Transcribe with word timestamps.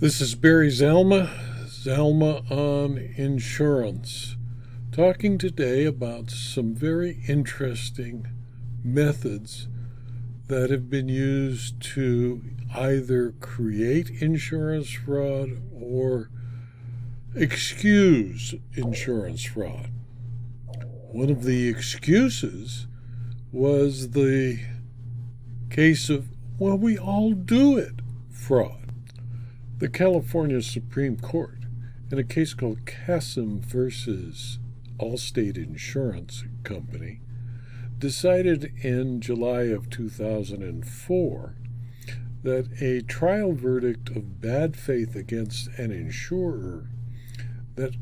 This 0.00 0.20
is 0.20 0.34
Barry 0.34 0.70
Zelma, 0.70 1.30
Zalma 1.66 2.50
on 2.50 2.98
Insurance, 2.98 4.34
talking 4.90 5.38
today 5.38 5.84
about 5.84 6.30
some 6.30 6.74
very 6.74 7.22
interesting 7.28 8.26
methods 8.82 9.68
that 10.48 10.70
have 10.70 10.90
been 10.90 11.08
used 11.08 11.80
to 11.94 12.42
either 12.74 13.34
create 13.38 14.10
insurance 14.10 14.90
fraud 14.90 15.62
or 15.72 16.28
excuse 17.36 18.52
insurance 18.74 19.44
fraud. 19.44 19.90
One 21.12 21.30
of 21.30 21.44
the 21.44 21.68
excuses 21.68 22.88
was 23.52 24.10
the 24.10 24.58
case 25.70 26.10
of, 26.10 26.26
well, 26.58 26.76
we 26.76 26.98
all 26.98 27.30
do 27.30 27.78
it 27.78 28.00
fraud. 28.28 28.83
The 29.78 29.88
California 29.88 30.62
Supreme 30.62 31.16
Court, 31.16 31.58
in 32.12 32.16
a 32.16 32.22
case 32.22 32.54
called 32.54 32.86
Cassim 32.86 33.60
versus 33.60 34.60
Allstate 35.00 35.56
Insurance 35.56 36.44
Company, 36.62 37.20
decided 37.98 38.72
in 38.82 39.20
July 39.20 39.62
of 39.62 39.90
2004 39.90 41.56
that 42.44 42.80
a 42.80 43.00
trial 43.02 43.52
verdict 43.52 44.10
of 44.10 44.40
bad 44.40 44.76
faith 44.76 45.16
against 45.16 45.66
an 45.76 45.90
insurer 45.90 46.88
that 47.74 47.96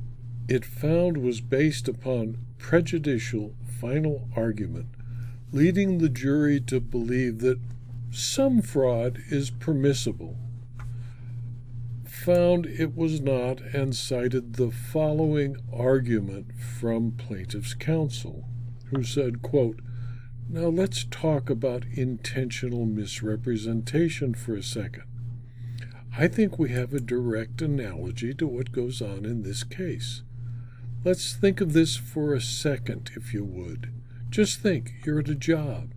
it 0.49 0.67
found 0.67 1.17
was 1.17 1.41
based 1.41 1.89
upon 1.89 2.37
prejudicial 2.59 3.55
final 3.81 4.29
argument, 4.37 4.89
leading 5.53 5.99
the 5.99 6.11
jury 6.11 6.61
to 6.61 6.81
believe 6.81 7.39
that 7.39 7.61
some 8.11 8.61
fraud 8.61 9.23
is 9.31 9.49
permissible 9.49 10.37
found 12.23 12.67
it 12.67 12.95
was 12.95 13.21
not 13.21 13.61
and 13.75 13.97
cited 13.97 14.55
the 14.55 14.71
following 14.71 15.57
argument 15.73 16.47
from 16.57 17.11
plaintiff's 17.11 17.75
counsel, 17.75 18.45
who 18.91 19.03
said, 19.03 19.43
quote, 19.43 19.81
Now 20.49 20.69
let's 20.69 21.05
talk 21.11 21.51
about 21.51 21.85
intentional 21.93 22.87
misrepresentation 22.87 24.35
for 24.35 24.55
a 24.55 24.63
second. 24.63 25.03
I 26.17 26.29
think 26.29 26.59
we 26.59 26.71
have 26.71 26.95
a 26.95 27.01
direct 27.01 27.61
analogy 27.61 28.35
to 28.35 28.47
what 28.47 28.71
goes 28.71 29.03
on 29.03 29.25
in 29.25 29.43
this 29.43 29.65
case. 29.65 30.23
Let's 31.05 31.35
think 31.35 31.61
of 31.61 31.73
this 31.73 31.97
for 31.97 32.35
a 32.35 32.41
second, 32.41 33.11
if 33.17 33.35
you 33.35 33.45
would. 33.45 33.93
Just 34.31 34.61
think 34.61 34.93
you're 35.05 35.21
at 35.21 35.29
a 35.29 35.35
job. 35.35 35.93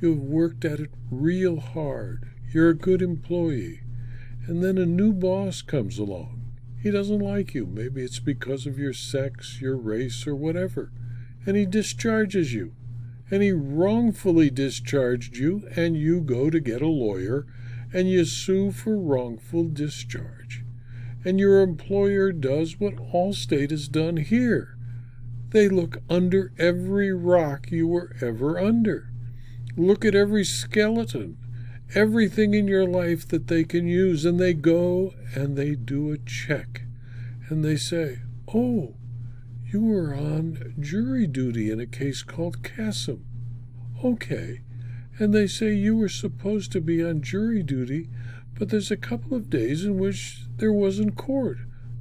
You've 0.00 0.22
worked 0.22 0.66
at 0.66 0.80
it 0.80 0.90
real 1.10 1.60
hard. 1.60 2.28
You're 2.52 2.70
a 2.70 2.74
good 2.74 3.00
employee 3.00 3.80
and 4.46 4.62
then 4.62 4.78
a 4.78 4.86
new 4.86 5.12
boss 5.12 5.62
comes 5.62 5.98
along. 5.98 6.42
He 6.82 6.90
doesn't 6.90 7.20
like 7.20 7.54
you. 7.54 7.66
Maybe 7.66 8.02
it's 8.02 8.18
because 8.18 8.66
of 8.66 8.78
your 8.78 8.92
sex, 8.92 9.60
your 9.60 9.76
race, 9.76 10.26
or 10.26 10.34
whatever. 10.34 10.90
And 11.46 11.56
he 11.56 11.64
discharges 11.64 12.52
you. 12.52 12.74
And 13.30 13.42
he 13.42 13.52
wrongfully 13.52 14.50
discharged 14.50 15.36
you, 15.36 15.68
and 15.76 15.96
you 15.96 16.20
go 16.20 16.50
to 16.50 16.60
get 16.60 16.82
a 16.82 16.88
lawyer 16.88 17.46
and 17.92 18.10
you 18.10 18.24
sue 18.24 18.72
for 18.72 18.96
wrongful 18.96 19.68
discharge. 19.68 20.64
And 21.24 21.38
your 21.38 21.60
employer 21.60 22.32
does 22.32 22.80
what 22.80 22.96
Allstate 22.96 23.70
has 23.70 23.86
done 23.86 24.16
here. 24.16 24.76
They 25.50 25.68
look 25.68 25.98
under 26.08 26.52
every 26.58 27.12
rock 27.12 27.70
you 27.70 27.86
were 27.86 28.16
ever 28.20 28.58
under. 28.58 29.10
Look 29.76 30.04
at 30.04 30.14
every 30.14 30.44
skeleton 30.44 31.36
everything 31.94 32.54
in 32.54 32.68
your 32.68 32.86
life 32.86 33.26
that 33.28 33.48
they 33.48 33.64
can 33.64 33.86
use, 33.86 34.24
and 34.24 34.38
they 34.38 34.54
go 34.54 35.14
and 35.34 35.56
they 35.56 35.74
do 35.74 36.12
a 36.12 36.18
check 36.18 36.82
and 37.52 37.62
they 37.62 37.76
say, 37.76 38.20
Oh, 38.54 38.94
you 39.66 39.84
were 39.84 40.14
on 40.14 40.74
jury 40.80 41.26
duty 41.26 41.70
in 41.70 41.80
a 41.80 41.86
case 41.86 42.22
called 42.22 42.62
Cassim. 42.62 43.24
Okay. 44.02 44.62
And 45.18 45.34
they 45.34 45.46
say 45.46 45.74
you 45.74 45.96
were 45.96 46.08
supposed 46.08 46.72
to 46.72 46.80
be 46.80 47.04
on 47.04 47.20
jury 47.20 47.62
duty, 47.62 48.08
but 48.58 48.70
there's 48.70 48.90
a 48.90 48.96
couple 48.96 49.36
of 49.36 49.50
days 49.50 49.84
in 49.84 49.98
which 49.98 50.46
there 50.56 50.72
wasn't 50.72 51.16
court. 51.16 51.58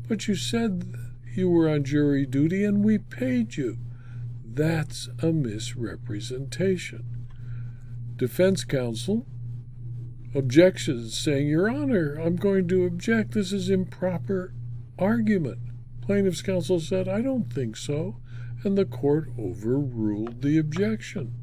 But 0.08 0.28
you 0.28 0.36
said 0.36 0.96
you 1.36 1.50
were 1.50 1.70
on 1.70 1.84
jury 1.84 2.26
duty 2.26 2.64
and 2.64 2.84
we 2.84 2.98
paid 2.98 3.58
you. 3.58 3.78
That's 4.46 5.10
a 5.22 5.34
misrepresentation. 5.34 7.28
Defense 8.16 8.64
counsel 8.64 9.26
objections 10.34 11.18
saying, 11.18 11.48
Your 11.48 11.70
Honor, 11.70 12.16
I'm 12.16 12.36
going 12.36 12.68
to 12.70 12.86
object. 12.86 13.34
This 13.34 13.52
is 13.52 13.70
improper 13.70 14.54
argument. 14.98 15.60
Plaintiff's 16.02 16.42
counsel 16.42 16.80
said, 16.80 17.08
I 17.08 17.22
don't 17.22 17.52
think 17.52 17.78
so. 17.78 18.18
And 18.64 18.78
the 18.78 18.86
court 18.86 19.30
overruled 19.40 20.42
the 20.42 20.58
objection. 20.58 21.34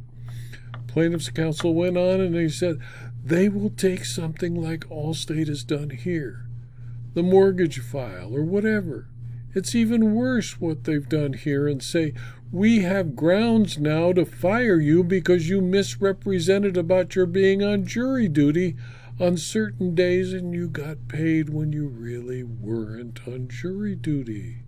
Plaintiff's 0.86 1.30
counsel 1.30 1.74
went 1.74 1.96
on 1.96 2.20
and 2.20 2.34
he 2.34 2.48
said, 2.48 2.78
They 3.24 3.48
will 3.48 3.70
take 3.70 4.04
something 4.04 4.54
like 4.54 4.88
Allstate 4.88 5.48
has 5.48 5.64
done 5.64 5.90
here, 5.90 6.46
the 7.14 7.22
mortgage 7.22 7.80
file 7.80 8.34
or 8.34 8.42
whatever. 8.42 9.08
It's 9.54 9.74
even 9.74 10.14
worse 10.14 10.60
what 10.60 10.84
they've 10.84 11.08
done 11.08 11.32
here 11.32 11.66
and 11.66 11.82
say, 11.82 12.14
we 12.50 12.80
have 12.80 13.14
grounds 13.14 13.76
now 13.76 14.12
to 14.12 14.24
fire 14.24 14.80
you 14.80 15.04
because 15.04 15.50
you 15.50 15.60
misrepresented 15.60 16.76
about 16.76 17.14
your 17.14 17.26
being 17.26 17.62
on 17.62 17.84
jury 17.84 18.28
duty 18.28 18.76
on 19.20 19.36
certain 19.36 19.94
days 19.94 20.32
and 20.32 20.54
you 20.54 20.68
got 20.68 21.08
paid 21.08 21.50
when 21.50 21.72
you 21.72 21.86
really 21.86 22.42
weren't 22.42 23.20
on 23.26 23.48
jury 23.48 23.94
duty. 23.94 24.62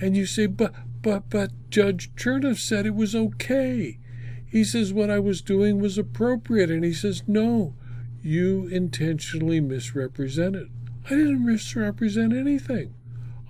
And 0.00 0.16
you 0.16 0.26
say, 0.26 0.46
but, 0.46 0.74
but, 1.02 1.30
but 1.30 1.52
Judge 1.70 2.12
Chernoff 2.16 2.58
said 2.58 2.86
it 2.86 2.94
was 2.94 3.14
okay. 3.14 3.98
He 4.44 4.64
says 4.64 4.92
what 4.92 5.10
I 5.10 5.18
was 5.18 5.42
doing 5.42 5.78
was 5.78 5.98
appropriate. 5.98 6.70
And 6.70 6.84
he 6.84 6.92
says, 6.92 7.22
no, 7.26 7.74
you 8.22 8.66
intentionally 8.66 9.60
misrepresented. 9.60 10.70
I 11.06 11.10
didn't 11.10 11.46
misrepresent 11.46 12.32
anything. 12.32 12.94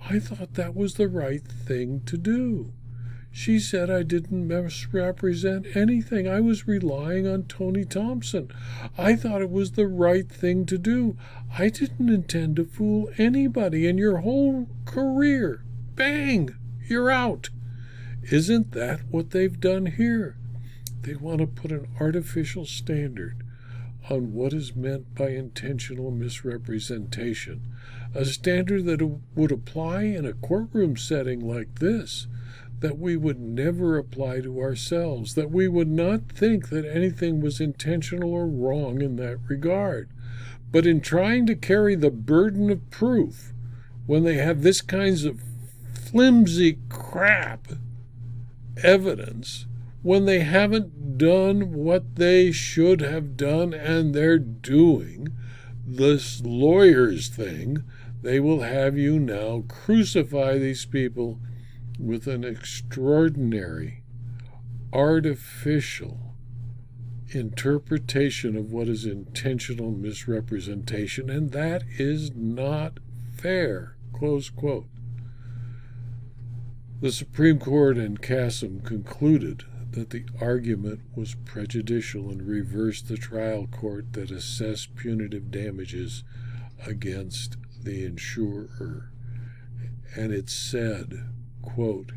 I 0.09 0.19
thought 0.19 0.53
that 0.53 0.75
was 0.75 0.93
the 0.93 1.07
right 1.07 1.43
thing 1.43 2.01
to 2.05 2.17
do. 2.17 2.73
She 3.39 3.59
said 3.59 3.91
I 3.91 4.01
didn't 4.01 4.47
misrepresent 4.47 5.75
anything. 5.75 6.27
I 6.27 6.39
was 6.39 6.67
relying 6.67 7.27
on 7.27 7.43
Tony 7.43 7.85
Thompson. 7.85 8.49
I 8.97 9.15
thought 9.15 9.43
it 9.43 9.51
was 9.51 9.73
the 9.73 9.85
right 9.85 10.27
thing 10.27 10.65
to 10.65 10.77
do. 10.79 11.15
I 11.55 11.69
didn't 11.69 12.09
intend 12.09 12.55
to 12.55 12.65
fool 12.65 13.11
anybody, 13.19 13.85
in 13.85 13.99
your 13.99 14.17
whole 14.17 14.67
career, 14.85 15.63
bang, 15.93 16.55
you're 16.89 17.11
out. 17.11 17.51
Isn't 18.23 18.71
that 18.71 19.01
what 19.11 19.29
they've 19.29 19.59
done 19.59 19.85
here? 19.85 20.35
They 21.03 21.13
want 21.13 21.37
to 21.37 21.45
put 21.45 21.71
an 21.71 21.87
artificial 21.99 22.65
standard 22.65 23.43
on 24.09 24.33
what 24.33 24.51
is 24.51 24.75
meant 24.75 25.13
by 25.13 25.29
intentional 25.29 26.09
misrepresentation, 26.09 27.61
a 28.15 28.25
standard 28.25 28.85
that 28.85 29.19
would 29.35 29.51
apply 29.51 30.05
in 30.05 30.25
a 30.25 30.33
courtroom 30.33 30.97
setting 30.97 31.47
like 31.47 31.77
this 31.77 32.25
that 32.79 32.97
we 32.99 33.17
would 33.17 33.39
never 33.39 33.97
apply 33.97 34.41
to 34.41 34.59
ourselves, 34.59 35.33
that 35.33 35.49
we 35.49 35.67
would 35.67 35.89
not 35.89 36.31
think 36.31 36.69
that 36.69 36.85
anything 36.85 37.41
was 37.41 37.59
intentional 37.59 38.33
or 38.33 38.47
wrong 38.47 39.01
in 39.01 39.15
that 39.15 39.39
regard. 39.47 40.09
But 40.71 40.85
in 40.85 41.01
trying 41.01 41.47
to 41.47 41.55
carry 41.55 41.95
the 41.95 42.11
burden 42.11 42.69
of 42.69 42.89
proof, 42.91 43.53
when 44.05 44.23
they 44.23 44.35
have 44.35 44.61
this 44.61 44.81
kinds 44.81 45.25
of 45.25 45.41
flimsy 45.93 46.77
crap 46.89 47.67
evidence, 48.83 49.65
when 50.03 50.25
they 50.25 50.41
haven't 50.41 51.17
done 51.17 51.73
what 51.73 52.15
they 52.15 52.51
should 52.51 53.01
have 53.01 53.35
done 53.35 53.73
and 53.73 54.13
they're 54.13 54.37
doing, 54.37 55.29
this 55.85 56.41
lawyer's 56.41 57.27
thing, 57.27 57.83
they 58.21 58.39
will 58.39 58.61
have 58.61 58.97
you 58.97 59.19
now 59.19 59.63
crucify 59.67 60.57
these 60.57 60.85
people 60.85 61.39
with 61.99 62.27
an 62.27 62.43
extraordinary, 62.43 64.03
artificial 64.93 66.35
interpretation 67.29 68.55
of 68.55 68.71
what 68.71 68.87
is 68.87 69.05
intentional 69.05 69.91
misrepresentation, 69.91 71.29
and 71.29 71.51
that 71.51 71.83
is 71.97 72.31
not 72.35 72.99
fair. 73.35 73.97
Close 74.13 74.49
quote. 74.49 74.87
The 77.01 77.11
Supreme 77.11 77.59
Court 77.59 77.97
in 77.97 78.17
Cassim 78.17 78.81
concluded 78.81 79.65
that 79.91 80.09
the 80.09 80.25
argument 80.41 81.01
was 81.15 81.35
prejudicial 81.45 82.29
and 82.29 82.41
reversed 82.41 83.07
the 83.07 83.17
trial 83.17 83.67
court 83.67 84.13
that 84.13 84.31
assessed 84.31 84.95
punitive 84.95 85.51
damages 85.51 86.23
against 86.85 87.57
the 87.83 88.05
insurer. 88.05 89.11
And 90.15 90.31
it 90.31 90.49
said, 90.49 91.29
quote, 91.67 92.13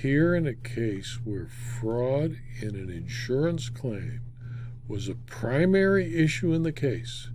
here 0.00 0.34
in 0.34 0.46
a 0.46 0.54
case 0.54 1.18
where 1.22 1.46
fraud 1.46 2.38
in 2.62 2.74
an 2.74 2.88
insurance 2.88 3.68
claim 3.68 4.20
was 4.88 5.06
a 5.08 5.14
primary 5.14 6.16
issue 6.16 6.52
in 6.52 6.62
the 6.62 6.72
case, 6.72 7.28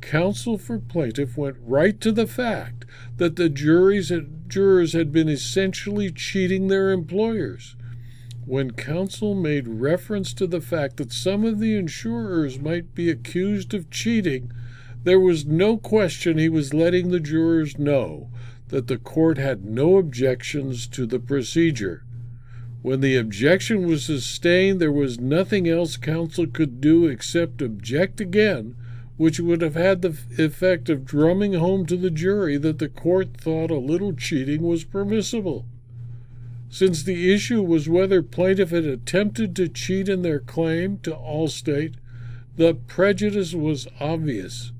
counsel 0.00 0.58
for 0.58 0.78
plaintiff 0.78 1.36
went 1.36 1.56
right 1.60 1.98
to 2.00 2.12
the 2.12 2.26
fact 2.26 2.84
that 3.16 3.36
the 3.36 3.48
juries 3.48 4.10
had, 4.10 4.48
jurors 4.48 4.92
had 4.92 5.10
been 5.10 5.28
essentially 5.28 6.12
cheating 6.12 6.68
their 6.68 6.92
employers. 6.92 7.74
When 8.44 8.72
counsel 8.72 9.34
made 9.34 9.66
reference 9.66 10.34
to 10.34 10.46
the 10.46 10.60
fact 10.60 10.98
that 10.98 11.12
some 11.12 11.44
of 11.44 11.58
the 11.58 11.74
insurers 11.74 12.60
might 12.60 12.94
be 12.94 13.10
accused 13.10 13.72
of 13.72 13.90
cheating, 13.90 14.52
there 15.02 15.18
was 15.18 15.46
no 15.46 15.78
question 15.78 16.36
he 16.36 16.48
was 16.48 16.74
letting 16.74 17.10
the 17.10 17.20
jurors 17.20 17.78
know 17.78 18.28
that 18.68 18.88
the 18.88 18.98
court 18.98 19.38
had 19.38 19.64
no 19.64 19.96
objections 19.96 20.86
to 20.88 21.06
the 21.06 21.20
procedure. 21.20 22.02
When 22.82 23.00
the 23.00 23.16
objection 23.16 23.86
was 23.86 24.04
sustained, 24.04 24.80
there 24.80 24.92
was 24.92 25.18
nothing 25.18 25.68
else 25.68 25.96
counsel 25.96 26.46
could 26.46 26.80
do 26.80 27.06
except 27.06 27.62
object 27.62 28.20
again, 28.20 28.76
which 29.16 29.40
would 29.40 29.62
have 29.62 29.74
had 29.74 30.02
the 30.02 30.16
effect 30.38 30.88
of 30.88 31.04
drumming 31.04 31.54
home 31.54 31.86
to 31.86 31.96
the 31.96 32.10
jury 32.10 32.56
that 32.58 32.78
the 32.78 32.88
court 32.88 33.36
thought 33.36 33.70
a 33.70 33.78
little 33.78 34.12
cheating 34.12 34.62
was 34.62 34.84
permissible. 34.84 35.66
Since 36.68 37.02
the 37.02 37.32
issue 37.32 37.62
was 37.62 37.88
whether 37.88 38.22
plaintiff 38.22 38.70
had 38.70 38.84
attempted 38.84 39.56
to 39.56 39.68
cheat 39.68 40.08
in 40.08 40.22
their 40.22 40.40
claim 40.40 40.98
to 40.98 41.12
Allstate, 41.12 41.94
the 42.56 42.74
prejudice 42.74 43.54
was 43.54 43.86
obvious. 44.00 44.72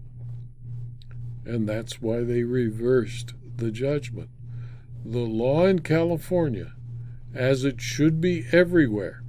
And 1.44 1.68
that's 1.68 2.02
why 2.02 2.22
they 2.22 2.42
reversed 2.42 3.34
the 3.58 3.70
judgment. 3.70 4.30
The 5.04 5.20
law 5.20 5.66
in 5.66 5.80
California, 5.80 6.72
as 7.34 7.64
it 7.64 7.80
should 7.80 8.20
be 8.20 8.46
everywhere, 8.52 9.22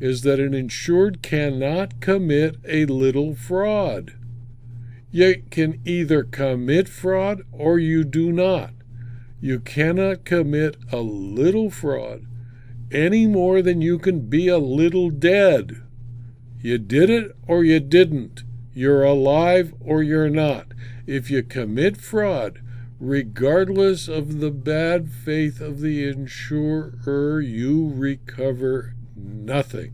is 0.00 0.22
that 0.22 0.40
an 0.40 0.52
insured 0.52 1.22
cannot 1.22 2.00
commit 2.00 2.56
a 2.66 2.86
little 2.86 3.34
fraud. 3.34 4.14
You 5.10 5.42
can 5.50 5.80
either 5.84 6.24
commit 6.24 6.88
fraud 6.88 7.42
or 7.52 7.78
you 7.78 8.04
do 8.04 8.32
not. 8.32 8.72
You 9.40 9.60
cannot 9.60 10.24
commit 10.24 10.76
a 10.90 11.00
little 11.00 11.70
fraud 11.70 12.26
any 12.90 13.26
more 13.26 13.62
than 13.62 13.80
you 13.80 13.98
can 13.98 14.28
be 14.28 14.48
a 14.48 14.58
little 14.58 15.10
dead. 15.10 15.82
You 16.60 16.78
did 16.78 17.10
it 17.10 17.32
or 17.46 17.64
you 17.64 17.80
didn't. 17.80 18.44
You're 18.74 19.02
alive 19.02 19.74
or 19.80 20.02
you're 20.02 20.30
not. 20.30 20.68
If 21.06 21.30
you 21.30 21.42
commit 21.42 21.96
fraud, 21.96 22.60
regardless 23.02 24.06
of 24.06 24.38
the 24.38 24.52
bad 24.52 25.10
faith 25.10 25.60
of 25.60 25.80
the 25.80 26.08
insurer, 26.08 27.40
you 27.40 27.92
recover 27.92 28.94
nothing. 29.16 29.92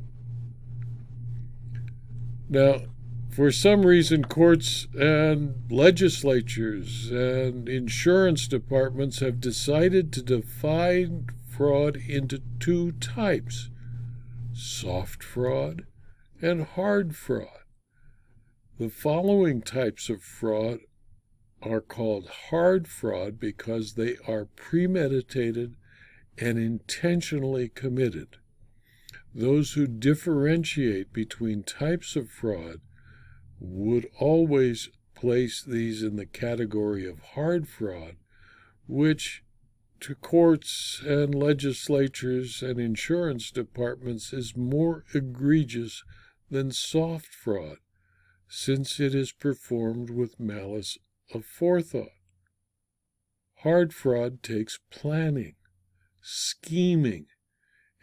Now, 2.50 2.82
for 3.30 3.50
some 3.50 3.86
reason, 3.86 4.24
courts 4.24 4.88
and 4.94 5.54
legislatures 5.70 7.10
and 7.10 7.66
insurance 7.66 8.46
departments 8.46 9.20
have 9.20 9.40
decided 9.40 10.12
to 10.12 10.22
divide 10.22 11.30
fraud 11.48 11.96
into 11.96 12.42
two 12.60 12.92
types 12.92 13.70
soft 14.52 15.24
fraud 15.24 15.86
and 16.42 16.66
hard 16.66 17.16
fraud. 17.16 17.62
The 18.78 18.90
following 18.90 19.62
types 19.62 20.10
of 20.10 20.22
fraud 20.22 20.80
are 21.62 21.80
called 21.80 22.28
hard 22.50 22.86
fraud 22.86 23.40
because 23.40 23.94
they 23.94 24.16
are 24.26 24.44
premeditated 24.44 25.74
and 26.36 26.58
intentionally 26.58 27.68
committed. 27.68 28.36
Those 29.34 29.72
who 29.72 29.86
differentiate 29.86 31.12
between 31.12 31.62
types 31.62 32.16
of 32.16 32.30
fraud 32.30 32.80
would 33.60 34.08
always 34.18 34.88
place 35.14 35.62
these 35.62 36.02
in 36.02 36.16
the 36.16 36.26
category 36.26 37.06
of 37.06 37.20
hard 37.34 37.68
fraud, 37.68 38.16
which 38.86 39.42
to 40.00 40.14
courts 40.14 41.02
and 41.04 41.34
legislatures 41.34 42.62
and 42.62 42.78
insurance 42.78 43.50
departments 43.50 44.32
is 44.32 44.56
more 44.56 45.04
egregious 45.12 46.04
than 46.50 46.70
soft 46.70 47.34
fraud, 47.34 47.78
since 48.48 49.00
it 49.00 49.14
is 49.14 49.32
performed 49.32 50.08
with 50.08 50.38
malice 50.38 50.98
of 51.32 51.44
forethought. 51.44 52.12
Hard 53.62 53.92
fraud 53.92 54.42
takes 54.42 54.78
planning, 54.90 55.56
scheming, 56.20 57.26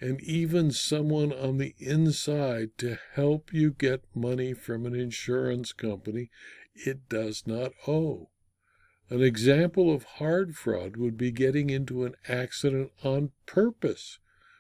and 0.01 0.19
even 0.21 0.71
someone 0.71 1.31
on 1.31 1.57
the 1.57 1.73
inside 1.79 2.77
to 2.77 2.99
help 3.13 3.53
you 3.53 3.71
get 3.71 4.03
money 4.13 4.53
from 4.53 4.85
an 4.85 4.93
insurance 4.93 5.71
company 5.71 6.29
it 6.75 7.07
does 7.07 7.47
not 7.47 7.71
owe. 7.87 8.29
An 9.09 9.21
example 9.21 9.93
of 9.93 10.03
hard 10.03 10.55
fraud 10.55 10.97
would 10.97 11.17
be 11.17 11.31
getting 11.31 11.69
into 11.69 12.03
an 12.03 12.15
accident 12.27 12.91
on 13.03 13.31
purpose 13.45 14.19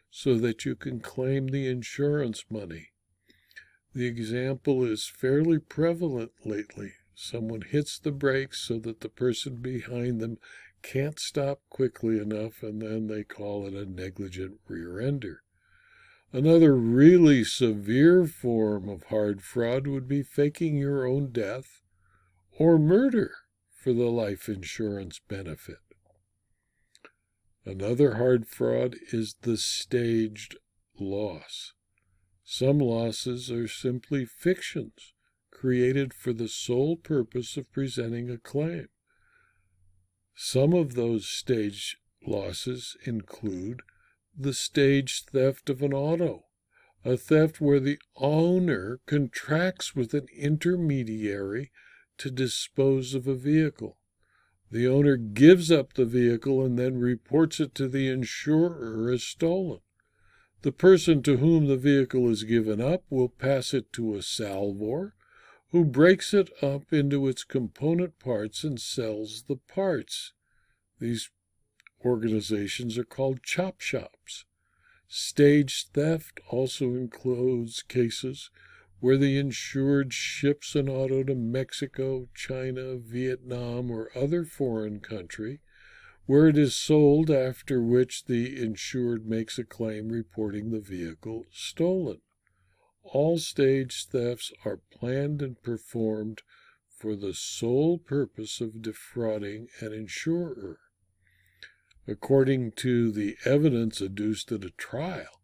so 0.09 0.35
that 0.37 0.63
you 0.65 0.75
can 0.75 0.99
claim 0.99 1.47
the 1.47 1.67
insurance 1.67 2.45
money. 2.49 2.89
The 3.93 4.05
example 4.05 4.85
is 4.85 5.07
fairly 5.07 5.59
prevalent 5.59 6.31
lately. 6.45 6.93
Someone 7.15 7.61
hits 7.61 7.97
the 7.97 8.11
brakes 8.11 8.59
so 8.59 8.77
that 8.79 8.99
the 8.99 9.09
person 9.09 9.55
behind 9.61 10.19
them 10.19 10.37
can't 10.81 11.17
stop 11.17 11.61
quickly 11.69 12.19
enough, 12.19 12.61
and 12.61 12.81
then 12.81 13.07
they 13.07 13.23
call 13.23 13.65
it 13.65 13.73
a 13.73 13.85
negligent 13.85 14.59
rear 14.67 14.99
ender. 14.99 15.41
Another 16.31 16.75
really 16.75 17.43
severe 17.43 18.27
form 18.27 18.89
of 18.89 19.03
hard 19.03 19.41
fraud 19.41 19.87
would 19.87 20.07
be 20.07 20.21
faking 20.21 20.77
your 20.77 21.07
own 21.07 21.31
death 21.31 21.81
or 22.59 22.77
murder 22.77 23.31
for 23.69 23.93
the 23.93 24.09
life 24.11 24.49
insurance 24.49 25.19
benefit. 25.19 25.79
Another 27.63 28.15
hard 28.15 28.47
fraud 28.47 28.97
is 29.11 29.37
the 29.41 29.57
staged 29.57 30.57
loss. 30.99 31.73
Some 32.43 32.77
losses 32.77 33.49
are 33.49 33.67
simply 33.67 34.25
fictions 34.25 35.14
created 35.55 36.13
for 36.13 36.33
the 36.33 36.49
sole 36.49 36.97
purpose 36.97 37.55
of 37.55 37.71
presenting 37.71 38.29
a 38.29 38.37
claim. 38.37 38.89
Some 40.35 40.73
of 40.73 40.95
those 40.95 41.27
stage 41.27 41.97
losses 42.27 42.97
include 43.05 43.81
the 44.37 44.53
staged 44.53 45.29
theft 45.29 45.69
of 45.69 45.81
an 45.81 45.93
auto, 45.93 46.43
a 47.05 47.15
theft 47.15 47.61
where 47.61 47.79
the 47.79 47.97
owner 48.17 48.99
contracts 49.05 49.95
with 49.95 50.13
an 50.13 50.27
intermediary 50.37 51.71
to 52.17 52.29
dispose 52.29 53.13
of 53.13 53.25
a 53.25 53.35
vehicle. 53.35 53.97
The 54.69 54.87
owner 54.89 55.15
gives 55.15 55.71
up 55.71 55.93
the 55.93 56.05
vehicle 56.05 56.65
and 56.65 56.77
then 56.77 56.97
reports 56.97 57.61
it 57.61 57.73
to 57.75 57.87
the 57.87 58.09
insurer 58.09 59.09
as 59.09 59.23
stolen. 59.23 59.79
The 60.63 60.73
person 60.73 61.23
to 61.23 61.37
whom 61.37 61.67
the 61.67 61.77
vehicle 61.77 62.29
is 62.29 62.43
given 62.43 62.81
up 62.81 63.03
will 63.09 63.29
pass 63.29 63.73
it 63.73 63.93
to 63.93 64.15
a 64.15 64.21
salvor 64.21 65.14
who 65.75 65.83
breaks 65.83 66.33
it 66.33 66.49
up 66.63 66.93
into 66.93 67.27
its 67.27 67.43
component 67.43 68.17
parts 68.17 68.63
and 68.63 68.79
sells 68.79 69.43
the 69.49 69.57
parts. 69.57 70.31
These 71.01 71.31
organizations 72.05 72.97
are 72.97 73.03
called 73.03 73.43
chop 73.43 73.81
shops. 73.81 74.45
Stage 75.09 75.87
theft 75.91 76.39
also 76.49 76.93
includes 76.93 77.83
cases 77.83 78.51
where 79.01 79.17
the 79.17 79.37
insured 79.37 80.13
ships 80.13 80.75
an 80.75 80.87
auto 80.87 81.25
to 81.25 81.35
Mexico, 81.35 82.29
China, 82.33 82.95
Vietnam, 82.95 83.91
or 83.91 84.09
other 84.15 84.45
foreign 84.45 85.01
country, 85.01 85.59
where 86.25 86.47
it 86.47 86.57
is 86.57 86.73
sold, 86.73 87.29
after 87.29 87.81
which 87.81 88.27
the 88.27 88.63
insured 88.63 89.25
makes 89.25 89.59
a 89.59 89.65
claim 89.65 90.07
reporting 90.07 90.71
the 90.71 90.79
vehicle 90.79 91.43
stolen. 91.51 92.21
All 93.13 93.37
stage 93.37 94.07
thefts 94.07 94.51
are 94.65 94.81
planned 94.91 95.41
and 95.41 95.61
performed 95.61 96.41
for 96.89 97.15
the 97.15 97.33
sole 97.33 97.97
purpose 97.99 98.59
of 98.59 98.81
defrauding 98.81 99.67
an 99.79 99.93
insurer. 99.93 100.79
According 102.07 102.71
to 102.73 103.11
the 103.11 103.37
evidence 103.45 104.01
adduced 104.01 104.51
at 104.51 104.65
a 104.65 104.71
trial, 104.71 105.41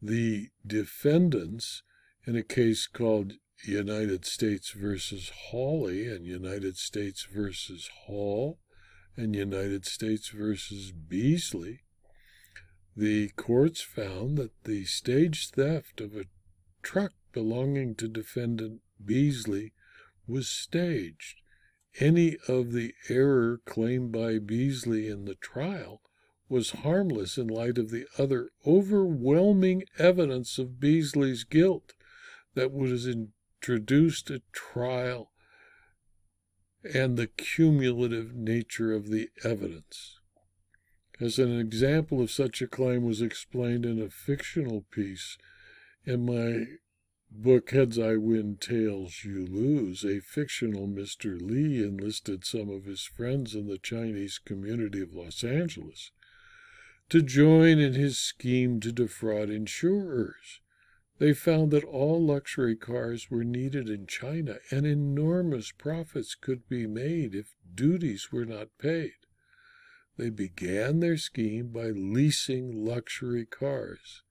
the 0.00 0.48
defendants 0.66 1.82
in 2.26 2.36
a 2.36 2.42
case 2.42 2.86
called 2.86 3.34
United 3.64 4.24
States 4.24 4.70
versus 4.72 5.30
Hawley 5.50 6.06
and 6.06 6.26
United 6.26 6.76
States 6.76 7.26
versus 7.32 7.88
Hall 8.06 8.58
and 9.16 9.34
United 9.34 9.86
States 9.86 10.28
versus 10.28 10.92
Beasley, 10.92 11.80
the 12.96 13.30
courts 13.30 13.80
found 13.80 14.36
that 14.38 14.64
the 14.64 14.84
stage 14.84 15.50
theft 15.50 16.00
of 16.00 16.16
a 16.16 16.24
truck 16.82 17.12
belonging 17.32 17.94
to 17.96 18.08
defendant 18.08 18.80
Beasley 19.04 19.72
was 20.26 20.48
staged. 20.48 21.40
Any 22.00 22.36
of 22.48 22.72
the 22.72 22.94
error 23.08 23.60
claimed 23.64 24.12
by 24.12 24.38
Beasley 24.38 25.08
in 25.08 25.24
the 25.24 25.34
trial 25.34 26.00
was 26.48 26.70
harmless 26.70 27.38
in 27.38 27.48
light 27.48 27.78
of 27.78 27.90
the 27.90 28.06
other 28.18 28.50
overwhelming 28.66 29.84
evidence 29.98 30.58
of 30.58 30.80
Beasley's 30.80 31.44
guilt 31.44 31.94
that 32.54 32.72
was 32.72 33.06
introduced 33.06 34.30
at 34.30 34.42
trial 34.52 35.32
and 36.94 37.16
the 37.16 37.26
cumulative 37.26 38.34
nature 38.34 38.92
of 38.92 39.08
the 39.08 39.30
evidence. 39.44 40.18
As 41.20 41.38
an 41.38 41.58
example 41.58 42.20
of 42.20 42.30
such 42.30 42.60
a 42.60 42.66
claim 42.66 43.04
was 43.04 43.22
explained 43.22 43.86
in 43.86 44.00
a 44.00 44.10
fictional 44.10 44.84
piece 44.90 45.38
in 46.04 46.26
my 46.26 46.66
book 47.30 47.70
Heads 47.70 47.98
I 47.98 48.16
Win, 48.16 48.56
Tails 48.56 49.24
You 49.24 49.46
Lose, 49.46 50.04
a 50.04 50.20
fictional 50.20 50.88
Mr. 50.88 51.40
Lee 51.40 51.82
enlisted 51.82 52.44
some 52.44 52.68
of 52.68 52.84
his 52.84 53.04
friends 53.04 53.54
in 53.54 53.68
the 53.68 53.78
Chinese 53.78 54.38
community 54.38 55.00
of 55.00 55.14
Los 55.14 55.44
Angeles 55.44 56.10
to 57.08 57.22
join 57.22 57.78
in 57.78 57.94
his 57.94 58.18
scheme 58.18 58.80
to 58.80 58.90
defraud 58.90 59.48
insurers. 59.48 60.60
They 61.18 61.34
found 61.34 61.70
that 61.70 61.84
all 61.84 62.24
luxury 62.24 62.74
cars 62.74 63.30
were 63.30 63.44
needed 63.44 63.88
in 63.88 64.06
China 64.06 64.56
and 64.70 64.84
enormous 64.84 65.70
profits 65.70 66.34
could 66.34 66.68
be 66.68 66.86
made 66.86 67.34
if 67.34 67.54
duties 67.74 68.32
were 68.32 68.44
not 68.44 68.76
paid. 68.78 69.12
They 70.16 70.30
began 70.30 71.00
their 71.00 71.16
scheme 71.16 71.68
by 71.68 71.90
leasing 71.90 72.84
luxury 72.84 73.46
cars. 73.46 74.22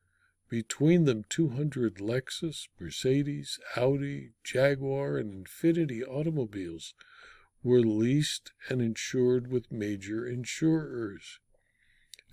Between 0.51 1.05
them, 1.05 1.23
200 1.29 2.01
Lexus, 2.01 2.67
Mercedes, 2.77 3.57
Audi, 3.77 4.33
Jaguar, 4.43 5.17
and 5.17 5.45
Infiniti 5.45 6.05
automobiles 6.05 6.93
were 7.63 7.79
leased 7.79 8.51
and 8.67 8.81
insured 8.81 9.49
with 9.49 9.71
major 9.71 10.27
insurers. 10.27 11.39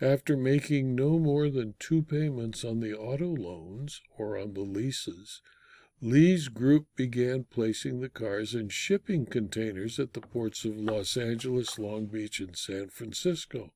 After 0.00 0.36
making 0.36 0.96
no 0.96 1.20
more 1.20 1.48
than 1.48 1.76
two 1.78 2.02
payments 2.02 2.64
on 2.64 2.80
the 2.80 2.92
auto 2.92 3.36
loans 3.36 4.02
or 4.16 4.36
on 4.36 4.54
the 4.54 4.62
leases, 4.62 5.40
Lee's 6.00 6.48
group 6.48 6.88
began 6.96 7.44
placing 7.44 8.00
the 8.00 8.08
cars 8.08 8.52
in 8.52 8.68
shipping 8.68 9.26
containers 9.26 10.00
at 10.00 10.14
the 10.14 10.20
ports 10.20 10.64
of 10.64 10.76
Los 10.76 11.16
Angeles, 11.16 11.78
Long 11.78 12.06
Beach, 12.06 12.40
and 12.40 12.56
San 12.56 12.88
Francisco. 12.88 13.72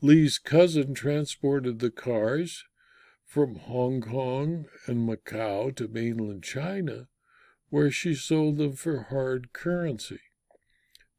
Lee's 0.00 0.38
cousin 0.38 0.94
transported 0.94 1.80
the 1.80 1.90
cars 1.90 2.64
from 3.28 3.56
Hong 3.56 4.00
Kong 4.00 4.64
and 4.86 5.06
Macau 5.06 5.70
to 5.76 5.86
mainland 5.86 6.42
China, 6.42 7.08
where 7.68 7.90
she 7.90 8.14
sold 8.14 8.56
them 8.56 8.72
for 8.72 9.02
hard 9.02 9.52
currency. 9.52 10.20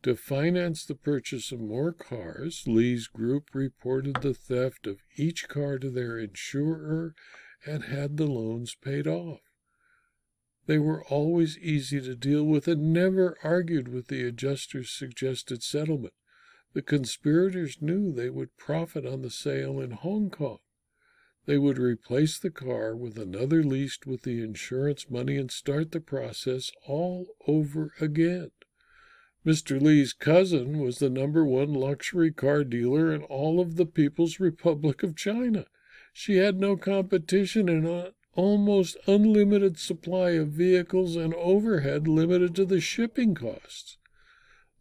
To 0.02 0.16
finance 0.16 0.84
the 0.86 0.96
purchase 0.96 1.52
of 1.52 1.60
more 1.60 1.94
cars, 1.94 2.64
Lee's 2.66 3.06
group 3.06 3.54
reported 3.54 4.24
the 4.24 4.34
theft 4.34 4.88
of 4.88 5.04
each 5.18 5.48
car 5.48 5.78
to 5.78 5.92
their 5.92 6.18
insurer 6.18 7.14
and 7.64 7.84
had 7.84 8.18
the 8.18 8.26
loans 8.26 8.74
paid 8.74 9.06
off. 9.06 9.42
They 10.66 10.80
were 10.80 11.06
always 11.06 11.60
easy 11.60 12.02
to 12.02 12.16
deal 12.16 12.44
with 12.44 12.68
and 12.68 12.92
never 12.92 13.38
argued 13.44 13.88
with 13.88 14.08
the 14.08 14.24
adjuster's 14.24 14.90
suggested 14.90 15.62
settlement. 15.62 16.16
The 16.74 16.82
conspirators 16.82 17.84
knew 17.84 18.12
they 18.12 18.32
would 18.32 18.58
profit 18.58 19.06
on 19.06 19.22
the 19.22 19.30
sale 19.30 19.80
in 19.80 19.92
Hong 19.92 20.32
Kong. 20.32 20.58
They 21.50 21.58
would 21.58 21.80
replace 21.80 22.38
the 22.38 22.52
car 22.52 22.96
with 22.96 23.18
another 23.18 23.64
leased 23.64 24.06
with 24.06 24.22
the 24.22 24.40
insurance 24.40 25.10
money 25.10 25.36
and 25.36 25.50
start 25.50 25.92
the 25.92 26.00
process 26.00 26.72
all 26.86 27.36
over 27.48 27.92
again. 28.00 28.52
Mr. 29.44 29.82
Lee's 29.82 30.14
cousin 30.14 30.78
was 30.78 31.00
the 31.00 31.10
number 31.10 31.44
one 31.44 31.74
luxury 31.74 32.32
car 32.32 32.64
dealer 32.64 33.12
in 33.12 33.24
all 33.24 33.60
of 33.60 33.78
the 33.78 33.88
People's 33.88 34.40
Republic 34.40 35.02
of 35.02 35.16
China. 35.16 35.66
She 36.14 36.36
had 36.36 36.60
no 36.60 36.78
competition 36.78 37.68
and 37.68 37.88
an 37.88 38.12
almost 38.36 38.96
unlimited 39.08 39.80
supply 39.80 40.34
of 40.34 40.50
vehicles 40.50 41.16
and 41.16 41.34
overhead 41.34 42.08
limited 42.08 42.54
to 42.58 42.66
the 42.66 42.80
shipping 42.80 43.34
costs. 43.34 43.98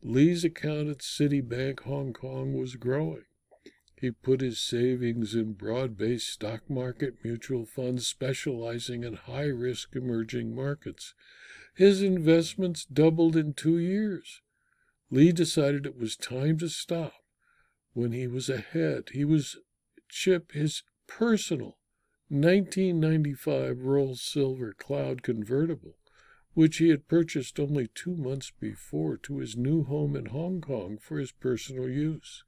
Lee's 0.02 0.44
account 0.44 0.90
at 0.90 0.98
Citibank 0.98 1.80
Hong 1.84 2.12
Kong 2.12 2.52
was 2.52 2.76
growing. 2.76 3.24
He 4.00 4.12
put 4.12 4.40
his 4.40 4.60
savings 4.60 5.34
in 5.34 5.54
broad 5.54 5.96
based 5.96 6.28
stock 6.28 6.70
market 6.70 7.16
mutual 7.24 7.66
funds 7.66 8.06
specializing 8.06 9.02
in 9.02 9.14
high 9.14 9.48
risk 9.48 9.96
emerging 9.96 10.54
markets. 10.54 11.14
His 11.74 12.00
investments 12.00 12.84
doubled 12.84 13.34
in 13.34 13.54
two 13.54 13.78
years. 13.78 14.40
Lee 15.10 15.32
decided 15.32 15.84
it 15.84 15.96
was 15.96 16.16
time 16.16 16.58
to 16.58 16.68
stop 16.68 17.14
when 17.92 18.12
he 18.12 18.28
was 18.28 18.48
ahead. 18.48 19.08
He 19.12 19.24
was 19.24 19.56
chip 20.08 20.52
his 20.52 20.84
personal 21.08 21.78
1995 22.28 23.80
Rolls 23.80 24.22
Silver 24.22 24.74
Cloud 24.74 25.22
convertible, 25.22 25.96
which 26.54 26.76
he 26.76 26.90
had 26.90 27.08
purchased 27.08 27.58
only 27.58 27.88
two 27.88 28.14
months 28.14 28.52
before 28.60 29.16
to 29.16 29.38
his 29.38 29.56
new 29.56 29.82
home 29.82 30.14
in 30.14 30.26
Hong 30.26 30.60
Kong 30.60 30.98
for 30.98 31.18
his 31.18 31.32
personal 31.32 31.88
use. 31.88 32.44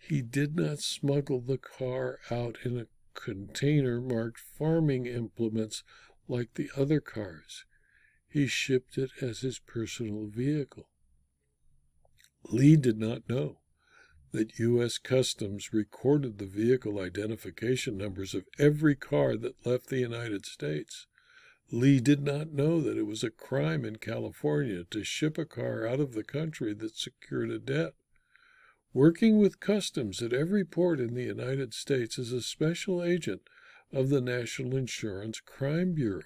He 0.00 0.22
did 0.22 0.56
not 0.56 0.80
smuggle 0.80 1.40
the 1.40 1.58
car 1.58 2.18
out 2.30 2.58
in 2.64 2.78
a 2.78 2.86
container 3.14 4.00
marked 4.00 4.40
farming 4.40 5.06
implements 5.06 5.84
like 6.26 6.54
the 6.54 6.70
other 6.76 7.00
cars. 7.00 7.64
He 8.28 8.46
shipped 8.46 8.96
it 8.96 9.10
as 9.20 9.40
his 9.40 9.58
personal 9.58 10.26
vehicle. 10.26 10.88
Lee 12.44 12.76
did 12.76 12.98
not 12.98 13.28
know 13.28 13.60
that 14.32 14.58
U.S. 14.58 14.98
Customs 14.98 15.72
recorded 15.72 16.38
the 16.38 16.46
vehicle 16.46 17.00
identification 17.00 17.96
numbers 17.96 18.34
of 18.34 18.46
every 18.58 18.94
car 18.94 19.36
that 19.36 19.66
left 19.66 19.88
the 19.88 19.98
United 19.98 20.46
States. 20.46 21.06
Lee 21.72 22.00
did 22.00 22.22
not 22.22 22.52
know 22.52 22.80
that 22.80 22.96
it 22.96 23.06
was 23.06 23.22
a 23.22 23.30
crime 23.30 23.84
in 23.84 23.96
California 23.96 24.84
to 24.84 25.04
ship 25.04 25.36
a 25.36 25.44
car 25.44 25.86
out 25.86 26.00
of 26.00 26.14
the 26.14 26.24
country 26.24 26.74
that 26.74 26.96
secured 26.96 27.50
a 27.50 27.58
debt. 27.58 27.94
Working 28.92 29.38
with 29.38 29.60
customs 29.60 30.20
at 30.20 30.32
every 30.32 30.64
port 30.64 30.98
in 30.98 31.14
the 31.14 31.22
United 31.22 31.72
States 31.74 32.18
is 32.18 32.32
a 32.32 32.42
special 32.42 33.04
agent 33.04 33.42
of 33.92 34.08
the 34.08 34.20
National 34.20 34.76
Insurance 34.76 35.38
Crime 35.38 35.94
Bureau, 35.94 36.24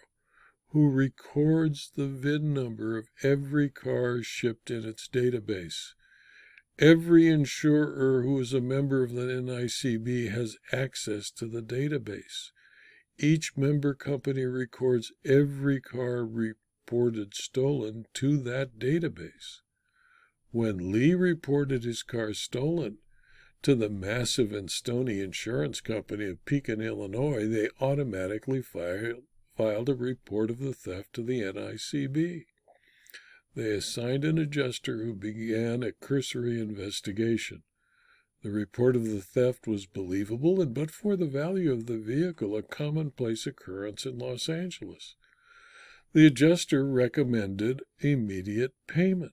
who 0.69 0.89
records 0.89 1.93
the 1.95 2.07
VIN 2.07 2.55
number 2.55 2.97
of 2.97 3.09
every 3.23 3.69
car 3.69 4.23
shipped 4.23 4.71
in 4.71 4.83
its 4.87 5.07
database. 5.09 5.93
Every 6.79 7.29
insurer 7.29 8.23
who 8.23 8.41
is 8.41 8.55
a 8.55 8.63
member 8.63 9.03
of 9.03 9.13
the 9.13 9.27
NICB 9.27 10.31
has 10.31 10.57
access 10.73 11.31
to 11.33 11.47
the 11.47 11.63
database. 11.63 12.51
Each 13.19 13.59
member 13.59 13.93
company 13.93 14.45
records 14.45 15.13
every 15.23 15.83
car 15.83 16.25
reported 16.25 17.35
stolen 17.35 18.07
to 18.15 18.39
that 18.39 18.79
database. 18.79 19.61
When 20.55 20.93
Lee 20.93 21.15
reported 21.15 21.83
his 21.83 22.05
car 22.05 22.33
stolen 22.33 22.99
to 23.63 23.75
the 23.75 23.91
massive 23.91 24.53
and 24.53 24.71
stony 24.71 25.19
insurance 25.19 25.81
company 25.81 26.27
of 26.27 26.45
Pekin, 26.45 26.81
Illinois, 26.81 27.49
they 27.49 27.71
automatically 27.81 28.63
filed, 28.63 29.25
filed 29.57 29.89
a 29.89 29.97
report 29.97 30.51
of 30.51 30.61
the 30.61 30.73
theft 30.73 31.13
to 31.15 31.25
the 31.25 31.41
NICB. 31.41 32.45
They 33.57 33.71
assigned 33.73 34.25
an 34.25 34.39
adjuster 34.39 34.99
who 34.99 35.15
began 35.15 35.83
a 35.83 35.91
cursory 35.91 36.61
investigation. 36.61 37.65
The 38.45 38.53
report 38.53 38.95
of 38.95 39.07
the 39.07 39.23
theft 39.23 39.67
was 39.67 39.87
believable, 39.87 40.61
and 40.61 40.73
but 40.73 40.93
for 40.93 41.17
the 41.17 41.27
value 41.27 41.73
of 41.73 41.87
the 41.87 41.99
vehicle, 41.99 42.57
a 42.57 42.63
commonplace 42.63 43.45
occurrence 43.45 44.07
in 44.07 44.19
Los 44.19 44.49
Angeles. 44.49 45.17
The 46.13 46.29
adjuster 46.29 46.87
recommended 46.87 47.83
immediate 47.99 48.75
payment. 48.87 49.33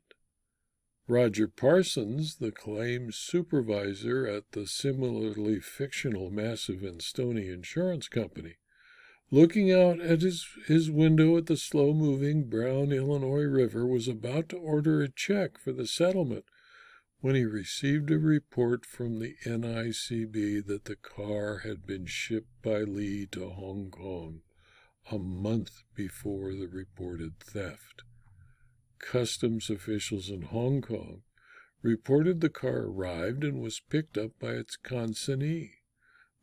Roger 1.12 1.50
Parsons, 1.50 2.38
the 2.38 2.54
claims 2.54 3.18
supervisor 3.18 4.26
at 4.26 4.54
the 4.54 4.66
similarly 4.66 5.60
fictional 5.60 6.30
Massive 6.30 6.84
and 6.84 7.02
Stony 7.02 7.50
Insurance 7.50 8.08
Company, 8.08 8.56
looking 9.30 9.74
out 9.74 10.00
at 10.00 10.22
his, 10.22 10.48
his 10.68 10.90
window 10.90 11.36
at 11.36 11.48
the 11.48 11.58
slow 11.58 11.94
moving 11.94 12.46
brown 12.46 12.94
Illinois 12.94 13.44
River, 13.44 13.86
was 13.86 14.08
about 14.08 14.48
to 14.48 14.58
order 14.58 15.02
a 15.02 15.10
check 15.10 15.58
for 15.58 15.74
the 15.74 15.86
settlement 15.86 16.46
when 17.20 17.36
he 17.36 17.44
received 17.44 18.10
a 18.10 18.18
report 18.18 18.86
from 18.86 19.20
the 19.20 19.36
NICB 19.46 20.66
that 20.66 20.86
the 20.86 20.96
car 20.96 21.58
had 21.66 21.86
been 21.86 22.06
shipped 22.06 22.62
by 22.62 22.84
Lee 22.84 23.26
to 23.34 23.50
Hong 23.50 23.92
Kong 23.92 24.44
a 25.12 25.20
month 25.20 25.84
before 25.94 26.54
the 26.54 26.70
reported 26.70 27.38
theft 27.42 28.04
customs 29.02 29.70
officials 29.70 30.30
in 30.30 30.44
Hong 30.44 30.82
Kong 30.82 31.24
reported 31.82 32.42
the 32.42 32.50
car 32.50 32.84
arrived 32.84 33.44
and 33.44 33.62
was 33.62 33.82
picked 33.90 34.18
up 34.18 34.32
by 34.40 34.52
its 34.54 34.76
consignee. 34.76 35.72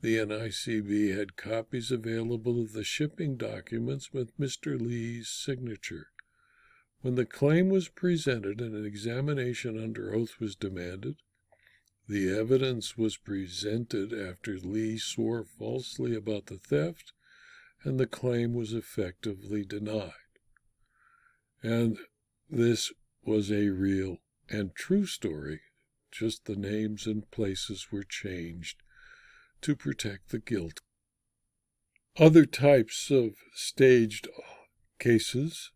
The 0.01 0.17
NICB 0.17 1.17
had 1.17 1.37
copies 1.37 1.91
available 1.91 2.61
of 2.61 2.73
the 2.73 2.85
shipping 2.85 3.37
documents 3.37 4.13
with 4.13 4.39
Mr. 4.39 4.81
Lee's 4.81 5.29
signature. 5.29 6.09
When 7.01 7.15
the 7.15 7.27
claim 7.27 7.69
was 7.69 7.89
presented 7.89 8.61
and 8.61 8.75
an 8.75 8.85
examination 8.85 9.81
under 9.81 10.15
oath 10.15 10.41
was 10.41 10.57
demanded, 10.57 11.17
the 12.09 12.31
evidence 12.31 12.97
was 12.97 13.17
presented 13.17 14.13
after 14.13 14.59
Lee 14.59 14.99
swore 14.99 15.45
falsely 15.45 16.15
about 16.15 16.47
the 16.47 16.59
theft, 16.59 17.13
and 17.85 18.01
the 18.01 18.07
claim 18.07 18.55
was 18.55 18.73
effectively 18.73 19.65
denied. 19.65 20.13
And 21.63 21.99
this 22.51 22.93
was 23.25 23.51
a 23.51 23.69
real 23.69 24.19
and 24.49 24.75
true 24.75 25.07
story, 25.07 25.61
just 26.11 26.47
the 26.47 26.57
names 26.57 27.07
and 27.07 27.31
places 27.31 27.89
were 27.93 28.05
changed 28.05 28.83
to 29.61 29.77
protect 29.77 30.31
the 30.31 30.39
guilt. 30.39 30.81
Other 32.17 32.47
types 32.47 33.11
of 33.11 33.35
staged 33.55 34.29
cases 34.99 35.71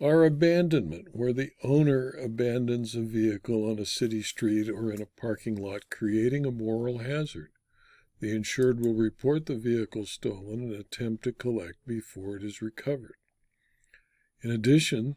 are 0.00 0.24
abandonment, 0.24 1.08
where 1.12 1.32
the 1.32 1.50
owner 1.62 2.10
abandons 2.10 2.94
a 2.94 3.02
vehicle 3.02 3.68
on 3.68 3.78
a 3.78 3.86
city 3.86 4.22
street 4.22 4.68
or 4.68 4.92
in 4.92 5.00
a 5.00 5.20
parking 5.20 5.56
lot, 5.56 5.90
creating 5.90 6.46
a 6.46 6.50
moral 6.50 6.98
hazard. 6.98 7.50
The 8.20 8.34
insured 8.34 8.80
will 8.80 8.94
report 8.94 9.46
the 9.46 9.56
vehicle 9.56 10.06
stolen 10.06 10.62
and 10.62 10.72
attempt 10.72 11.24
to 11.24 11.32
collect 11.32 11.78
before 11.86 12.36
it 12.36 12.42
is 12.42 12.60
recovered. 12.60 13.16
In 14.42 14.50
addition, 14.50 15.16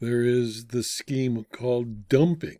there 0.00 0.22
is 0.22 0.66
the 0.66 0.82
scheme 0.82 1.44
called 1.52 2.08
dumping. 2.08 2.58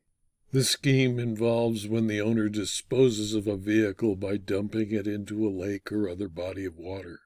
The 0.53 0.64
scheme 0.64 1.19
involves 1.19 1.88
when 1.88 2.07
the 2.07 2.21
owner 2.21 2.49
disposes 2.49 3.35
of 3.35 3.47
a 3.47 3.57
vehicle 3.57 4.14
by 4.14 4.37
dumping 4.37 4.93
it 4.93 5.07
into 5.07 5.47
a 5.47 5.50
lake 5.50 5.91
or 5.91 6.09
other 6.09 6.29
body 6.29 6.64
of 6.64 6.76
water. 6.76 7.21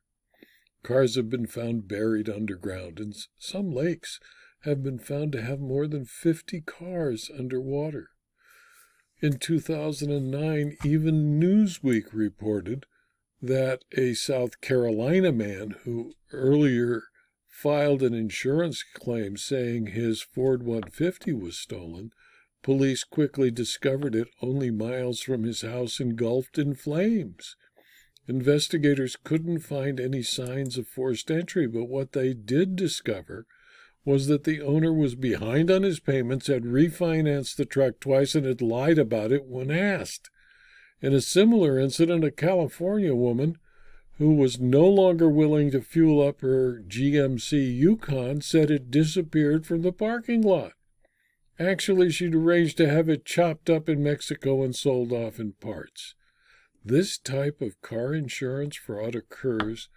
Cars 0.82 1.16
have 1.16 1.28
been 1.28 1.46
found 1.46 1.88
buried 1.88 2.30
underground, 2.30 2.98
and 2.98 3.14
some 3.38 3.70
lakes 3.70 4.18
have 4.62 4.82
been 4.82 4.98
found 4.98 5.32
to 5.32 5.42
have 5.42 5.60
more 5.60 5.86
than 5.86 6.04
50 6.04 6.62
cars 6.62 7.30
underwater. 7.36 8.08
In 9.20 9.38
2009, 9.38 10.76
even 10.84 11.40
Newsweek 11.40 12.12
reported 12.12 12.86
that 13.42 13.84
a 13.96 14.14
South 14.14 14.60
Carolina 14.60 15.32
man 15.32 15.76
who 15.84 16.14
earlier 16.32 17.02
filed 17.58 18.04
an 18.04 18.14
insurance 18.14 18.84
claim 18.94 19.36
saying 19.36 19.88
his 19.88 20.22
Ford 20.22 20.62
150 20.62 21.32
was 21.32 21.58
stolen, 21.58 22.12
police 22.62 23.02
quickly 23.02 23.50
discovered 23.50 24.14
it 24.14 24.28
only 24.40 24.70
miles 24.70 25.22
from 25.22 25.42
his 25.42 25.62
house 25.62 25.98
engulfed 25.98 26.56
in 26.56 26.72
flames. 26.76 27.56
Investigators 28.28 29.16
couldn't 29.16 29.58
find 29.58 29.98
any 29.98 30.22
signs 30.22 30.78
of 30.78 30.86
forced 30.86 31.32
entry, 31.32 31.66
but 31.66 31.86
what 31.86 32.12
they 32.12 32.32
did 32.32 32.76
discover 32.76 33.44
was 34.04 34.28
that 34.28 34.44
the 34.44 34.60
owner 34.60 34.92
was 34.92 35.16
behind 35.16 35.68
on 35.68 35.82
his 35.82 35.98
payments, 35.98 36.46
had 36.46 36.62
refinanced 36.62 37.56
the 37.56 37.64
truck 37.64 37.98
twice, 37.98 38.36
and 38.36 38.46
had 38.46 38.62
lied 38.62 38.98
about 38.98 39.32
it 39.32 39.46
when 39.46 39.72
asked. 39.72 40.30
In 41.02 41.12
a 41.12 41.20
similar 41.20 41.76
incident, 41.76 42.22
a 42.22 42.30
California 42.30 43.16
woman 43.16 43.56
who 44.18 44.34
was 44.34 44.60
no 44.60 44.86
longer 44.86 45.28
willing 45.28 45.70
to 45.70 45.80
fuel 45.80 46.26
up 46.26 46.40
her 46.40 46.82
GMC 46.86 47.76
Yukon 47.76 48.40
said 48.40 48.70
it 48.70 48.90
disappeared 48.90 49.64
from 49.64 49.82
the 49.82 49.92
parking 49.92 50.42
lot. 50.42 50.72
Actually, 51.58 52.10
she'd 52.10 52.34
arranged 52.34 52.76
to 52.76 52.88
have 52.88 53.08
it 53.08 53.24
chopped 53.24 53.70
up 53.70 53.88
in 53.88 54.02
Mexico 54.02 54.62
and 54.62 54.74
sold 54.74 55.12
off 55.12 55.38
in 55.38 55.52
parts. 55.52 56.14
This 56.84 57.18
type 57.18 57.60
of 57.60 57.80
car 57.80 58.14
insurance 58.14 58.76
fraud 58.76 59.14
occurs 59.14 59.88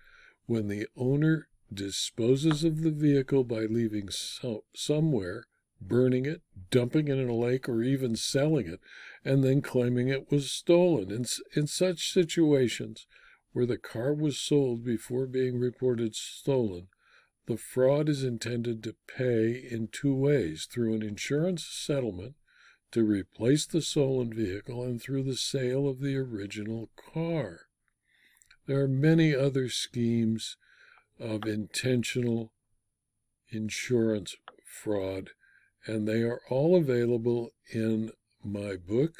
when 0.45 0.67
the 0.67 0.87
owner 0.95 1.47
disposes 1.73 2.63
of 2.63 2.81
the 2.81 2.91
vehicle 2.91 3.43
by 3.43 3.61
leaving 3.61 4.09
so, 4.09 4.65
somewhere, 4.75 5.45
burning 5.79 6.25
it, 6.25 6.41
dumping 6.69 7.07
it 7.07 7.17
in 7.17 7.29
a 7.29 7.35
lake, 7.35 7.69
or 7.69 7.81
even 7.81 8.15
selling 8.15 8.67
it, 8.67 8.79
and 9.23 9.43
then 9.43 9.61
claiming 9.61 10.09
it 10.09 10.31
was 10.31 10.51
stolen. 10.51 11.11
In, 11.11 11.25
in 11.55 11.67
such 11.67 12.11
situations, 12.11 13.07
where 13.53 13.65
the 13.65 13.77
car 13.77 14.13
was 14.13 14.39
sold 14.39 14.83
before 14.83 15.25
being 15.25 15.59
reported 15.59 16.15
stolen, 16.15 16.87
the 17.47 17.57
fraud 17.57 18.07
is 18.07 18.23
intended 18.23 18.83
to 18.83 18.95
pay 19.07 19.67
in 19.69 19.89
two 19.91 20.15
ways 20.15 20.67
through 20.71 20.93
an 20.93 21.03
insurance 21.03 21.65
settlement 21.65 22.35
to 22.91 23.03
replace 23.03 23.65
the 23.65 23.81
stolen 23.81 24.33
vehicle 24.33 24.83
and 24.83 25.01
through 25.01 25.23
the 25.23 25.35
sale 25.35 25.87
of 25.87 25.99
the 25.99 26.15
original 26.15 26.89
car. 27.13 27.61
There 28.67 28.81
are 28.81 28.87
many 28.87 29.35
other 29.35 29.69
schemes 29.69 30.57
of 31.19 31.45
intentional 31.45 32.53
insurance 33.49 34.35
fraud, 34.65 35.31
and 35.85 36.07
they 36.07 36.21
are 36.21 36.41
all 36.49 36.75
available 36.75 37.51
in 37.73 38.11
my 38.43 38.75
book, 38.75 39.15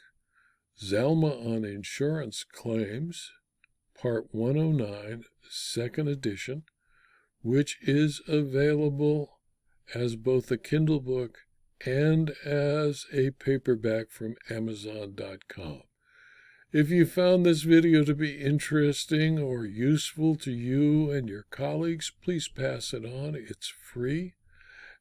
Zalma 0.81 1.45
on 1.45 1.65
Insurance 1.65 2.43
Claims, 2.43 3.31
Part 4.01 4.29
109, 4.31 5.25
Second 5.47 6.07
Edition, 6.07 6.63
which 7.43 7.77
is 7.83 8.19
available 8.27 9.37
as 9.93 10.15
both 10.15 10.49
a 10.49 10.57
Kindle 10.57 10.99
book 10.99 11.37
and 11.85 12.31
as 12.43 13.05
a 13.13 13.29
paperback 13.29 14.09
from 14.09 14.37
Amazon.com. 14.49 15.83
If 16.73 16.89
you 16.89 17.05
found 17.05 17.45
this 17.45 17.61
video 17.61 18.03
to 18.03 18.15
be 18.15 18.41
interesting 18.41 19.37
or 19.37 19.65
useful 19.65 20.35
to 20.37 20.51
you 20.51 21.11
and 21.11 21.29
your 21.29 21.45
colleagues, 21.51 22.11
please 22.23 22.47
pass 22.47 22.93
it 22.93 23.05
on. 23.05 23.35
It's 23.35 23.67
free. 23.67 24.33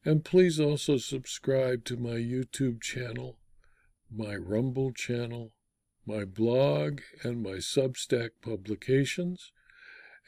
And 0.04 0.26
please 0.26 0.60
also 0.60 0.98
subscribe 0.98 1.86
to 1.86 1.96
my 1.96 2.16
YouTube 2.16 2.82
channel, 2.82 3.38
my 4.14 4.36
Rumble 4.36 4.92
channel, 4.92 5.52
my 6.06 6.24
blog, 6.24 7.00
and 7.22 7.42
my 7.42 7.56
Substack 7.56 8.30
publications. 8.42 9.52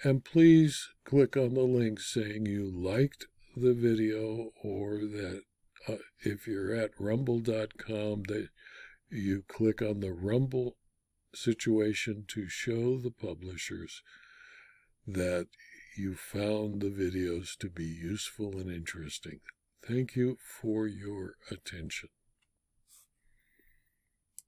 And 0.04 0.24
please 0.24 0.88
click 1.04 1.36
on 1.36 1.54
the 1.54 1.62
link 1.62 2.00
saying 2.00 2.46
you 2.46 2.64
liked 2.64 3.26
the 3.56 3.74
video 3.74 4.50
or 4.62 4.98
that 4.98 5.42
uh, 5.88 5.96
if 6.20 6.46
you're 6.46 6.74
at 6.74 6.90
rumble.com 6.98 8.22
that 8.28 8.48
you 9.10 9.44
click 9.46 9.82
on 9.82 10.00
the 10.00 10.12
rumble 10.12 10.76
situation 11.34 12.24
to 12.28 12.48
show 12.48 12.98
the 12.98 13.10
publishers 13.10 14.02
that 15.06 15.48
you 15.96 16.14
found 16.14 16.80
the 16.80 16.90
videos 16.90 17.56
to 17.58 17.68
be 17.68 17.84
useful 17.84 18.58
and 18.58 18.70
interesting. 18.70 19.40
Thank 19.86 20.16
you 20.16 20.38
for 20.60 20.86
your 20.86 21.34
attention. 21.50 22.08